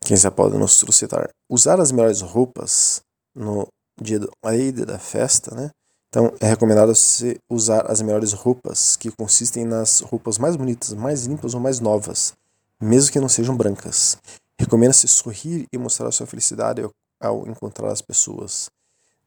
Quem 0.00 0.16
já 0.16 0.30
pode 0.30 0.56
nos 0.56 0.84
citar. 0.92 1.28
Usar 1.48 1.80
as 1.80 1.90
melhores 1.90 2.20
roupas 2.20 3.02
no 3.34 3.66
dia 4.00 4.20
do 4.20 4.30
Eid, 4.44 4.84
da 4.84 4.98
festa, 4.98 5.54
né? 5.54 5.70
Então 6.08 6.32
é 6.38 6.46
recomendado 6.46 6.94
você 6.94 7.38
usar 7.50 7.90
as 7.90 8.00
melhores 8.00 8.32
roupas, 8.32 8.96
que 8.96 9.10
consistem 9.10 9.64
nas 9.64 9.98
roupas 9.98 10.38
mais 10.38 10.54
bonitas, 10.54 10.92
mais 10.92 11.24
limpas 11.26 11.54
ou 11.54 11.60
mais 11.60 11.80
novas, 11.80 12.34
mesmo 12.80 13.12
que 13.12 13.20
não 13.20 13.28
sejam 13.28 13.56
brancas. 13.56 14.18
Recomenda-se 14.58 15.08
sorrir 15.08 15.66
e 15.72 15.78
mostrar 15.78 16.10
sua 16.12 16.26
felicidade 16.26 16.82
ao 17.20 17.46
encontrar 17.48 17.90
as 17.90 18.00
pessoas. 18.00 18.70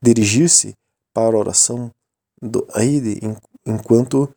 Dirigir-se 0.02 0.76
para 1.14 1.36
a 1.36 1.40
oração 1.40 1.92
do 2.42 2.68
Eid 2.76 3.20
enquanto 3.66 4.34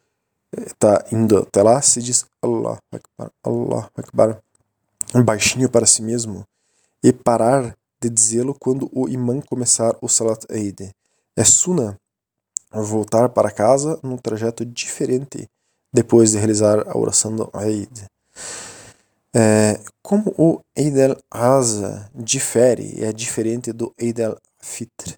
está 0.52 1.05
indo 1.12 1.38
até 1.38 1.62
lá, 1.62 1.81
se 1.81 2.02
diz 2.02 2.26
Allah 2.43 2.79
Akbar, 2.90 3.31
Allah 3.45 3.90
Akbar, 3.97 4.43
baixinho 5.25 5.69
para 5.69 5.87
si 5.87 6.02
mesmo, 6.02 6.45
e 7.02 7.12
parar 7.12 7.76
de 8.00 8.09
dizê-lo 8.09 8.55
quando 8.59 8.90
o 8.93 9.09
imã 9.09 9.40
começar 9.40 9.97
o 10.00 10.09
Salat 10.09 10.45
Eid. 10.49 10.90
É 11.37 11.45
Sunnah 11.45 11.97
voltar 12.73 13.29
para 13.29 13.50
casa 13.50 13.99
num 14.02 14.17
trajeto 14.17 14.64
diferente 14.64 15.49
depois 15.93 16.33
de 16.33 16.38
realizar 16.38 16.88
a 16.88 16.97
oração 16.97 17.35
do 17.35 17.50
Eid. 17.61 18.07
É, 19.34 19.80
como 20.02 20.34
o 20.37 20.60
Eid 20.76 21.00
al-Azha 21.00 22.10
difere, 22.12 23.04
é 23.04 23.12
diferente 23.12 23.72
do 23.72 23.94
Eid 23.96 24.20
al-Fitr. 24.22 25.16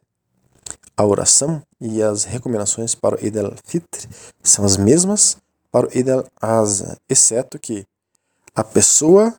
A 0.95 1.07
oração 1.07 1.62
e 1.81 2.02
as 2.02 2.25
recomendações 2.25 2.95
para 2.95 3.16
o 3.16 3.25
Eid 3.25 3.38
al-Fitr 3.38 4.07
são 4.42 4.66
as 4.66 4.76
mesmas 4.76 5.38
para 5.71 5.87
o 5.87 5.90
Eid 5.90 6.11
al-Azha, 6.11 6.99
exceto 7.09 7.59
que 7.59 7.87
a 8.54 8.62
pessoa 8.62 9.35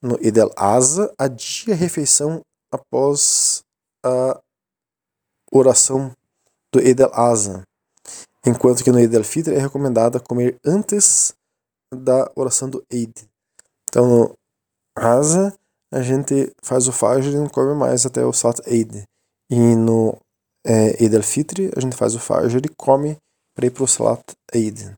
no 0.00 0.16
Eid 0.22 0.38
al-Azha 0.40 1.12
adia 1.18 1.74
a 1.74 1.76
refeição 1.76 2.42
após 2.70 3.64
a 4.04 4.40
oração 5.50 6.12
do 6.72 6.80
Eid 6.80 7.02
al-Azha, 7.02 7.64
enquanto 8.46 8.84
que 8.84 8.92
no 8.92 9.00
Eid 9.00 9.16
al-Fitr 9.16 9.50
é 9.52 9.58
recomendado 9.58 10.22
comer 10.22 10.56
antes 10.64 11.34
da 11.92 12.30
oração 12.36 12.70
do 12.70 12.84
Eid. 12.88 13.12
Então 13.96 14.06
no 14.06 14.34
Azha 14.94 15.54
a 15.90 16.02
gente 16.02 16.52
faz 16.62 16.86
o 16.86 16.92
Fajr 16.92 17.32
e 17.32 17.36
não 17.36 17.48
come 17.48 17.74
mais 17.74 18.04
até 18.04 18.26
o 18.26 18.32
Salat 18.32 18.60
Eid. 18.66 19.04
E 19.50 19.74
no 19.74 20.18
é, 20.66 21.02
Eid 21.02 21.16
al-Fitr 21.16 21.70
a 21.74 21.80
gente 21.80 21.96
faz 21.96 22.14
o 22.14 22.20
Fajr 22.20 22.58
e 22.58 22.74
come 22.76 23.16
para 23.54 23.64
ir 23.64 23.70
para 23.70 23.84
o 23.84 23.88
Salat 23.88 24.22
Eid. 24.52 24.94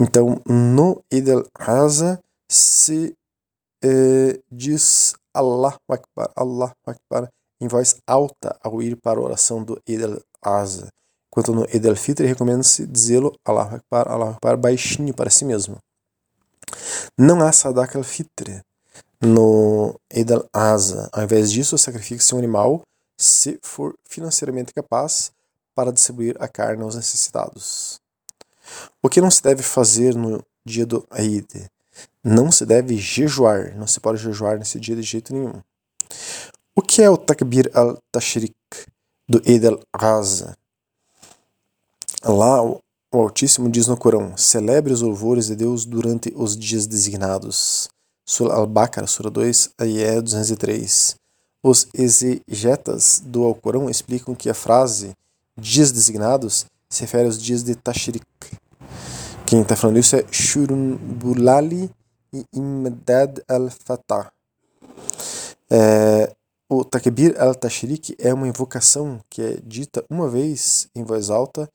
Então 0.00 0.40
no 0.46 1.02
Eid 1.12 1.30
al-Azha 1.30 2.18
se 2.50 3.12
é, 3.84 4.40
diz 4.50 5.12
Allah 5.34 5.76
Akbar, 5.90 6.32
Allah 6.34 6.72
Akbar, 6.86 7.28
em 7.60 7.68
voz 7.68 7.96
alta 8.06 8.58
ao 8.64 8.80
ir 8.80 8.96
para 8.96 9.20
a 9.20 9.22
oração 9.22 9.62
do 9.62 9.78
Eid 9.86 10.02
al-Azha. 10.02 10.88
Enquanto 11.30 11.52
no 11.52 11.66
Eid 11.66 11.86
al-Fitr 11.86 12.24
recomenda-se 12.24 12.86
dizê-lo 12.86 13.30
Allah 13.44 13.74
Akbar, 13.74 14.08
Allah 14.10 14.30
Akbar, 14.30 14.56
baixinho 14.56 15.12
para 15.12 15.28
si 15.28 15.44
mesmo. 15.44 15.76
Não 17.18 17.40
há 17.40 17.52
Sadak 17.52 17.96
al-Fitr 17.96 18.62
no 19.20 19.98
Eid 20.10 20.32
al-Azha. 20.32 21.08
Ao 21.12 21.22
invés 21.22 21.50
disso, 21.50 21.78
sacrifica-se 21.78 22.34
um 22.34 22.38
animal 22.38 22.82
se 23.16 23.58
for 23.62 23.94
financeiramente 24.04 24.72
capaz 24.74 25.30
para 25.74 25.92
distribuir 25.92 26.36
a 26.40 26.48
carne 26.48 26.82
aos 26.82 26.96
necessitados. 26.96 28.00
O 29.02 29.08
que 29.08 29.20
não 29.20 29.30
se 29.30 29.42
deve 29.42 29.62
fazer 29.62 30.14
no 30.14 30.44
dia 30.64 30.84
do 30.84 31.06
Eid? 31.14 31.70
Não 32.22 32.50
se 32.50 32.64
deve 32.64 32.96
jejuar, 32.96 33.76
não 33.76 33.86
se 33.86 34.00
pode 34.00 34.18
jejuar 34.18 34.58
nesse 34.58 34.78
dia 34.78 34.96
de 34.96 35.02
jeito 35.02 35.32
nenhum. 35.32 35.60
O 36.74 36.82
que 36.82 37.02
é 37.02 37.10
o 37.10 37.16
Takbir 37.16 37.70
al-Tashrik 37.74 38.54
do 39.28 39.42
Eid 39.44 39.66
al-Azha? 39.66 40.56
Lá, 42.24 42.58
o 43.12 43.18
Altíssimo 43.18 43.70
diz 43.70 43.86
no 43.86 43.96
Corão: 43.96 44.36
celebre 44.36 44.92
os 44.92 45.02
louvores 45.02 45.46
de 45.46 45.56
Deus 45.56 45.84
durante 45.84 46.32
os 46.34 46.56
dias 46.56 46.86
designados. 46.86 47.88
Sura 48.24 48.54
al-Baqarah, 48.54 49.06
Sura 49.06 49.30
2, 49.30 49.70
Ayé 49.78 50.20
203. 50.20 51.16
Os 51.62 51.86
exegetas 51.94 53.22
do 53.24 53.44
Alcorão 53.44 53.90
explicam 53.90 54.34
que 54.34 54.48
a 54.48 54.54
frase 54.54 55.14
dias 55.56 55.92
designados 55.92 56.66
se 56.88 57.02
refere 57.02 57.26
aos 57.26 57.40
dias 57.40 57.62
de 57.62 57.74
Tashrik. 57.74 58.24
Quem 59.46 59.60
está 59.60 59.76
falando 59.76 59.98
isso 59.98 60.16
é 60.16 60.24
Shurun 60.30 60.96
Bulali 60.96 61.90
e 62.32 62.44
Imdad 62.54 63.42
al-Fatah. 63.46 64.32
É, 65.70 66.32
o 66.68 66.84
Takbir 66.84 67.34
al-Tashrik 67.38 68.16
é 68.18 68.32
uma 68.32 68.48
invocação 68.48 69.20
que 69.28 69.42
é 69.42 69.58
dita 69.62 70.04
uma 70.08 70.28
vez 70.28 70.88
em 70.94 71.04
voz 71.04 71.28
alta, 71.28 71.68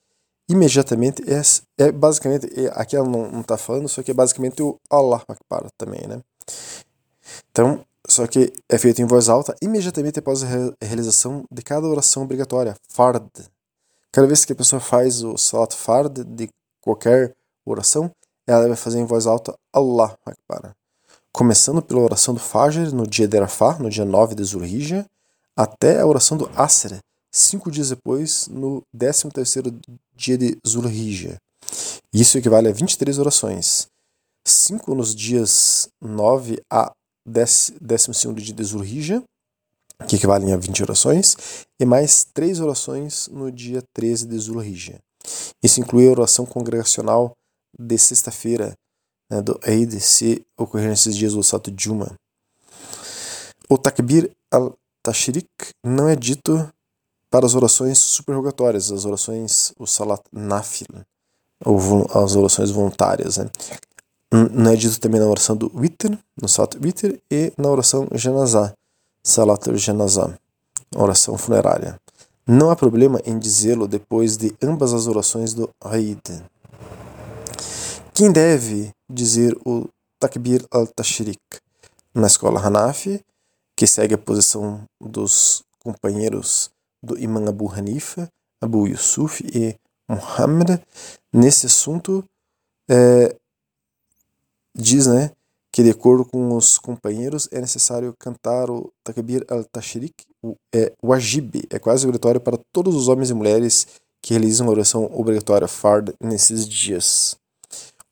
imediatamente, 0.49 1.23
é, 1.29 1.41
é 1.85 1.91
basicamente, 1.91 2.47
é, 2.59 2.71
aqui 2.73 2.95
ela 2.95 3.07
não 3.07 3.41
está 3.41 3.57
falando, 3.57 3.87
só 3.87 4.01
que 4.01 4.11
é 4.11 4.13
basicamente 4.13 4.61
o 4.61 4.77
Allah 4.89 5.21
Akbar 5.27 5.69
também, 5.77 6.07
né? 6.07 6.21
Então, 7.51 7.83
só 8.07 8.25
que 8.25 8.53
é 8.69 8.77
feito 8.77 9.01
em 9.01 9.05
voz 9.05 9.27
alta 9.27 9.55
imediatamente 9.61 10.19
após 10.19 10.43
a 10.43 10.47
realização 10.81 11.43
de 11.51 11.61
cada 11.61 11.87
oração 11.87 12.23
obrigatória, 12.23 12.75
Fard. 12.89 13.29
Cada 14.11 14.27
vez 14.27 14.45
que 14.45 14.53
a 14.53 14.55
pessoa 14.55 14.79
faz 14.79 15.23
o 15.23 15.37
Salat 15.37 15.75
Fard 15.75 16.23
de 16.23 16.49
qualquer 16.81 17.35
oração, 17.65 18.09
ela 18.47 18.63
deve 18.63 18.77
fazer 18.77 18.99
em 18.99 19.05
voz 19.05 19.27
alta 19.27 19.53
Allah 19.73 20.17
Akbar 20.25 20.73
começando 21.37 21.83
pela 21.83 22.01
oração 22.01 22.33
do 22.33 22.39
Fajr 22.39 22.91
no 22.95 23.05
dia 23.05 23.27
de 23.27 23.37
Arafah, 23.37 23.77
no 23.77 23.91
dia 23.91 24.03
9 24.03 24.33
de 24.33 24.43
Zulhijjah, 24.43 25.05
até 25.55 25.99
a 25.99 26.05
oração 26.07 26.35
do 26.35 26.49
Asr, 26.55 26.97
cinco 27.37 27.69
dias 27.69 27.89
depois, 27.89 28.47
no 28.47 28.81
13º 28.95 29.79
dia 30.15 30.37
de 30.37 30.57
Zulhijjah. 30.67 31.37
Isso 32.11 32.37
equivale 32.37 32.67
a 32.67 32.71
23 32.71 33.19
orações. 33.19 33.87
Cinco 34.45 34.95
nos 34.95 35.13
dias 35.13 35.89
9 36.01 36.61
a 36.71 36.91
12 37.25 37.73
dia 38.33 38.53
de 38.53 38.63
Zulhijjah, 38.63 39.21
que 40.07 40.15
equivalem 40.15 40.53
a 40.53 40.57
20 40.57 40.83
orações, 40.83 41.65
e 41.79 41.85
mais 41.85 42.25
três 42.33 42.59
orações 42.59 43.27
no 43.27 43.51
dia 43.51 43.83
13 43.93 44.27
de 44.27 44.37
Zulhijjah. 44.37 44.99
Isso 45.61 45.81
inclui 45.81 46.07
a 46.07 46.11
oração 46.11 46.45
congregacional 46.45 47.33
de 47.77 47.97
sexta-feira, 47.97 48.73
né, 49.29 49.41
do 49.41 49.59
Eid 49.65 49.99
se 49.99 50.45
ocorrer 50.57 50.89
nesses 50.89 51.15
dias 51.15 51.33
do 51.33 51.43
Sato 51.43 51.73
Juma. 51.77 52.15
O 53.69 53.77
Takbir 53.77 54.31
al-Tashrik 54.49 55.49
não 55.83 56.07
é 56.07 56.15
dito 56.15 56.71
para 57.29 57.45
as 57.45 57.55
orações 57.55 57.97
superrogatórias, 57.97 58.91
as 58.91 59.05
orações, 59.05 59.73
o 59.77 59.85
Salat 59.85 60.21
Nafil, 60.31 60.87
ou 61.63 61.77
as 62.13 62.35
orações 62.35 62.71
voluntárias. 62.71 63.37
Né? 63.37 63.49
Não 64.51 64.71
é 64.71 64.75
dito 64.75 64.99
também 64.99 65.19
na 65.19 65.27
oração 65.27 65.55
do 65.55 65.71
Witr, 65.75 66.17
no 66.41 66.47
Salat 66.47 66.75
Witr, 66.81 67.19
e 67.29 67.51
na 67.57 67.69
oração 67.69 68.07
Janazah, 68.13 68.73
Salat 69.23 69.67
Janazah, 69.75 70.37
oração 70.95 71.37
funerária. 71.37 71.99
Não 72.45 72.69
há 72.69 72.75
problema 72.75 73.21
em 73.25 73.37
dizê-lo 73.37 73.87
depois 73.87 74.37
de 74.37 74.55
ambas 74.63 74.93
as 74.93 75.05
orações 75.05 75.53
do 75.53 75.69
Eid. 75.91 76.21
Quem 78.13 78.31
deve 78.31 78.91
dizer 79.09 79.55
o 79.65 79.87
Takbir 80.17 80.65
al-Tashrik? 80.71 81.39
Na 82.15 82.27
escola 82.27 82.59
Hanafi, 82.59 83.21
que 83.75 83.85
segue 83.85 84.15
a 84.15 84.17
posição 84.17 84.81
dos 84.99 85.61
companheiros 85.83 86.71
do 87.01 87.17
Imam 87.17 87.47
Abu 87.47 87.71
Hanifa, 87.71 88.29
Abu 88.61 88.87
Yusuf 88.87 89.43
e 89.53 89.75
Muhammad, 90.09 90.79
nesse 91.31 91.65
assunto, 91.65 92.23
é, 92.89 93.35
diz 94.75 95.07
né, 95.07 95.31
que, 95.71 95.83
de 95.83 95.91
acordo 95.91 96.25
com 96.25 96.55
os 96.55 96.77
companheiros, 96.77 97.47
é 97.51 97.59
necessário 97.59 98.13
cantar 98.17 98.69
o 98.69 98.91
Takbir 99.03 99.45
al-Tashrik, 99.49 100.25
o 100.41 100.55
é, 100.73 100.93
é 101.69 101.79
quase 101.79 102.05
obrigatório 102.05 102.39
para 102.39 102.57
todos 102.71 102.95
os 102.95 103.07
homens 103.07 103.29
e 103.29 103.33
mulheres 103.33 103.87
que 104.21 104.33
realizam 104.33 104.67
a 104.67 104.71
oração 104.71 105.05
obrigatória 105.13 105.67
Fard 105.67 106.13
nesses 106.21 106.67
dias. 106.67 107.37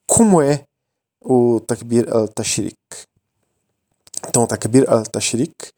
Como 0.05 0.41
é 0.41 0.63
o 1.21 1.59
Takbir 1.61 2.07
al-Tashrik? 2.13 2.77
Então, 4.27 4.43
o 4.43 4.47
Takbir 4.47 4.89
al-Tashrik 4.89 5.71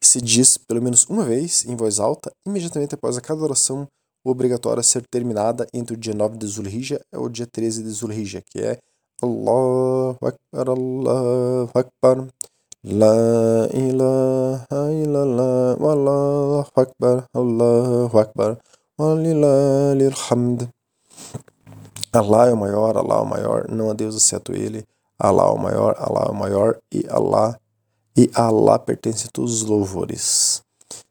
se 0.00 0.20
diz 0.20 0.56
pelo 0.56 0.82
menos 0.82 1.04
uma 1.04 1.24
vez 1.24 1.64
em 1.66 1.76
voz 1.76 2.00
alta, 2.00 2.32
imediatamente 2.46 2.94
após 2.94 3.16
a 3.16 3.20
cada 3.20 3.42
oração 3.42 3.86
obrigatória 4.24 4.82
ser 4.82 5.06
terminada 5.06 5.66
entre 5.72 5.94
o 5.94 5.96
dia 5.96 6.14
9 6.14 6.36
de 6.36 6.46
Zulhijjah 6.46 7.00
e 7.12 7.16
o 7.16 7.28
dia 7.28 7.46
13 7.46 7.82
de 7.82 7.90
Zulhijjah, 7.90 8.42
que 8.50 8.60
é 8.60 8.78
Allahu 9.22 10.18
Akbar, 10.22 10.68
Allahu 10.68 11.70
Akbar, 11.74 12.28
La 12.82 13.68
ilaha 13.74 14.92
illallah, 14.92 15.76
Wallahu 15.78 16.72
Akbar, 16.74 17.26
Allahu 17.34 18.18
Akbar, 18.18 18.56
Walillahil 18.98 20.16
hamd. 20.30 20.68
Allah 22.12 22.48
é 22.48 22.52
o 22.52 22.56
maior, 22.56 22.96
Allah 22.96 23.18
é 23.18 23.20
o 23.20 23.26
maior, 23.26 23.68
não 23.68 23.90
há 23.90 23.92
Deus 23.92 24.16
exceto 24.16 24.52
Ele. 24.52 24.84
Allah 25.18 25.48
é 25.48 25.52
o 25.52 25.58
maior, 25.58 25.94
Allah 25.98 26.24
é 26.28 26.30
o 26.30 26.34
maior 26.34 26.78
e 26.90 27.06
Allah 27.10 27.60
e 28.20 28.30
a 28.34 28.42
Allah 28.42 28.78
pertence 28.78 29.26
a 29.26 29.30
todos 29.30 29.62
os 29.62 29.62
louvores. 29.62 30.62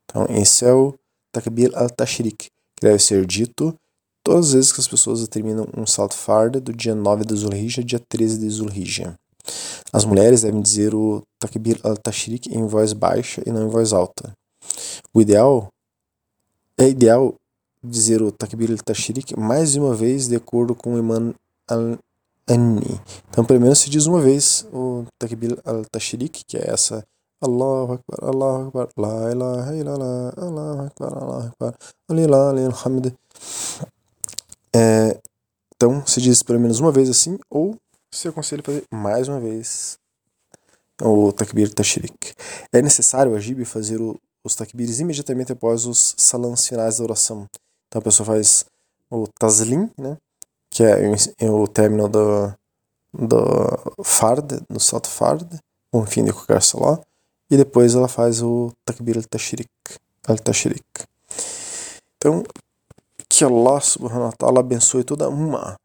Então, 0.05 0.27
esse 0.29 0.63
é 0.63 0.71
o 0.71 0.93
Takbir 1.31 1.71
al-Tashrik, 1.75 2.49
que 2.75 2.81
deve 2.81 2.99
ser 2.99 3.25
dito 3.25 3.75
todas 4.23 4.49
as 4.49 4.53
vezes 4.53 4.71
que 4.71 4.79
as 4.79 4.87
pessoas 4.87 5.21
determinam 5.21 5.67
um 5.75 5.87
salto 5.87 6.13
farda 6.13 6.61
do 6.61 6.71
dia 6.71 6.93
9 6.93 7.25
de 7.25 7.35
Zulhijjah 7.35 7.83
dia 7.83 7.99
13 7.99 8.39
de 8.39 8.49
Zulhijjah. 8.49 9.15
As 9.91 10.05
mulheres 10.05 10.43
devem 10.43 10.61
dizer 10.61 10.93
o 10.93 11.23
Takbir 11.39 11.79
al-Tashrik 11.83 12.55
em 12.55 12.67
voz 12.67 12.93
baixa 12.93 13.41
e 13.43 13.51
não 13.51 13.65
em 13.65 13.69
voz 13.69 13.91
alta. 13.91 14.31
O 15.11 15.19
ideal 15.19 15.67
é 16.77 16.89
ideal 16.89 17.33
dizer 17.83 18.21
o 18.21 18.31
Takbir 18.31 18.69
al-Tashrik 18.69 19.35
mais 19.35 19.71
de 19.71 19.79
uma 19.79 19.95
vez 19.95 20.27
de 20.27 20.35
acordo 20.35 20.75
com 20.75 20.93
o 20.93 20.99
Imam 20.99 21.33
al-Anni. 22.49 22.99
Então, 23.29 23.45
pelo 23.45 23.61
menos 23.61 23.79
se 23.79 23.89
diz 23.89 24.05
uma 24.05 24.21
vez 24.21 24.67
o 24.73 25.05
Takbir 25.17 25.59
al-Tashrik, 25.65 26.43
que 26.45 26.57
é 26.57 26.71
essa 26.71 27.05
Allahu 27.41 27.93
Akbar, 27.93 28.29
Allahu 28.29 28.67
Akbar, 28.67 28.89
La 28.97 29.31
ilaha 29.31 29.75
illallah, 29.75 30.33
Allahu 30.37 30.81
Akbar, 30.81 31.13
Allahu 31.13 31.47
Akbar, 31.47 31.75
Alillah, 32.09 32.49
Alhamd. 32.49 33.15
É, 34.75 35.19
então, 35.75 36.05
se 36.05 36.21
diz 36.21 36.43
pelo 36.43 36.59
menos 36.59 36.79
uma 36.79 36.91
vez 36.91 37.09
assim, 37.09 37.37
ou 37.49 37.77
se 38.11 38.27
aconselha 38.27 38.63
fazer 38.63 38.83
mais 38.91 39.27
uma 39.27 39.39
vez 39.39 39.97
o 41.01 41.31
Takbir 41.31 41.73
Tashrik. 41.73 42.33
É 42.73 42.81
necessário 42.81 43.35
a 43.35 43.65
fazer 43.65 44.01
o, 44.01 44.19
os 44.43 44.55
takbirs 44.55 44.99
imediatamente 44.99 45.51
após 45.51 45.85
os 45.85 46.15
salams 46.17 46.67
finais 46.67 46.97
da 46.97 47.03
oração. 47.03 47.47
Então 47.87 47.99
a 47.99 48.03
pessoa 48.03 48.27
faz 48.27 48.65
o 49.09 49.27
taslim, 49.39 49.89
né? 49.97 50.17
Que 50.69 50.83
é 50.83 51.49
o 51.49 51.67
término 51.67 52.07
do, 52.07 52.53
do 53.13 54.03
fard, 54.03 54.61
do 54.69 54.79
salto 54.79 55.09
fard, 55.09 55.47
o 55.91 56.05
fim 56.05 56.23
de 56.23 56.31
qualquer 56.31 56.61
salá. 56.61 56.99
E 57.49 57.57
depois 57.57 57.95
ela 57.95 58.07
faz 58.07 58.41
o 58.41 58.71
takbir 58.85 59.17
al-tashrik. 59.17 59.69
Al-tashrik. 60.27 60.83
Então, 62.17 62.43
que 63.27 63.43
Allah 63.43 63.79
subhanahu 63.79 64.25
wa 64.25 64.31
ta'ala 64.31 64.59
abençoe 64.59 65.03
toda 65.03 65.29
uma 65.29 65.75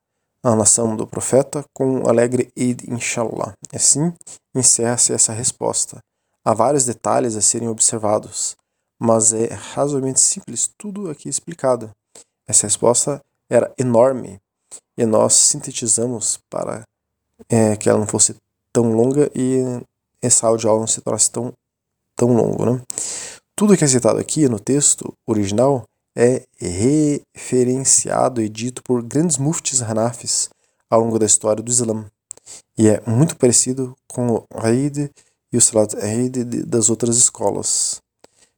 a 0.43 0.55
nação 0.55 0.95
do 0.95 1.07
profeta 1.07 1.65
com 1.73 2.01
um 2.01 2.09
alegre 2.09 2.53
Eid, 2.55 2.85
inshallah. 2.87 3.55
Assim, 3.75 4.13
encerra-se 4.55 5.15
essa 5.15 5.33
resposta. 5.33 5.99
Há 6.45 6.53
vários 6.53 6.85
detalhes 6.85 7.35
a 7.35 7.41
serem 7.41 7.69
observados 7.69 8.55
mas 8.99 9.33
é 9.33 9.53
razoavelmente 9.53 10.21
simples 10.21 10.71
tudo 10.79 11.11
aqui 11.11 11.29
explicado. 11.29 11.91
Essa 12.47 12.67
resposta 12.67 13.21
era 13.51 13.73
enorme 13.79 14.41
e 14.97 15.05
nós 15.05 15.35
sintetizamos 15.35 16.39
para 16.49 16.83
é, 17.49 17.77
que 17.77 17.89
ela 17.89 17.99
não 17.99 18.07
fosse 18.07 18.37
tão 18.73 18.93
longa 18.93 19.31
e 19.35 19.63
essa 20.23 20.47
aula 20.47 20.63
não 20.63 20.87
se 20.87 21.01
tornasse 21.01 21.31
tão, 21.31 21.53
tão 22.17 22.35
longo. 22.35 22.65
Né? 22.65 22.83
Tudo 23.57 23.77
que 23.77 23.85
é 23.85 23.89
citado 23.89 24.19
aqui 24.19 24.49
no 24.49 24.59
texto 24.59 25.13
original 25.27 25.85
é 26.17 26.45
referenciado 26.57 28.41
e 28.41 28.49
dito 28.49 28.83
por 28.83 29.03
grandes 29.03 29.37
muftis 29.37 29.83
hanafis 29.83 30.49
ao 30.89 31.01
longo 31.01 31.19
da 31.19 31.27
história 31.27 31.63
do 31.63 31.71
Islã 31.71 32.07
e 32.77 32.89
é 32.89 33.01
muito 33.07 33.37
parecido 33.37 33.97
com 34.09 34.35
o 34.35 34.67
Eid 34.67 35.11
e 35.53 35.57
o 35.57 35.61
Salat 35.61 35.95
Eid 35.95 36.65
das 36.65 36.91
outras 36.91 37.17
escolas. 37.17 38.01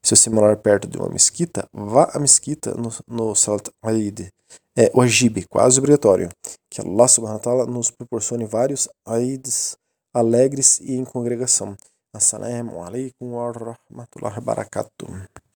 Se 0.03 0.17
você 0.17 0.31
morar 0.31 0.57
perto 0.57 0.89
de 0.89 0.97
uma 0.97 1.09
mesquita, 1.09 1.69
vá 1.73 2.11
à 2.15 2.19
mesquita 2.19 2.75
no, 2.75 2.93
no 3.07 3.35
Salat 3.35 3.69
Eid. 3.85 4.33
É 4.79 4.91
o 4.93 5.01
Ajib, 5.01 5.43
quase 5.49 5.79
obrigatório. 5.79 6.29
Que 6.71 6.83
Allah 6.83 7.09
subhanahu 7.09 7.39
wa 7.39 7.43
ta'ala 7.43 7.67
nos 7.67 7.91
proporcione 7.91 8.45
vários 8.45 8.87
Eids 9.09 9.75
alegres 10.13 10.81
e 10.81 10.93
em 10.93 11.03
congregação. 11.03 11.75
Assalamu 12.15 12.85
alaikum 12.85 13.33
wa 13.33 13.51
rahmatullahi 13.53 14.35
wa 14.35 14.41
barakatuh. 14.43 15.07